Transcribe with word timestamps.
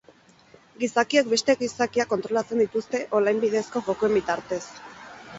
Gizakiek 0.83 1.27
beste 1.33 1.53
gizakiak 1.59 2.09
kontrolatzen 2.13 2.61
dituzte 2.63 3.01
online 3.19 3.43
bidezko 3.43 3.83
jokoen 3.91 4.17
bitartez. 4.19 4.59